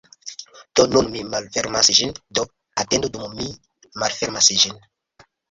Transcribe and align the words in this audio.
Do 0.79 0.85
nun 0.93 1.09
mi 1.15 1.21
malfermas 1.33 1.89
ĝin, 1.99 2.15
do 2.39 2.47
atendu 2.85 3.13
dum 3.19 3.37
mi 3.43 3.47
malfermas 4.05 4.53
ĝin. 4.65 4.83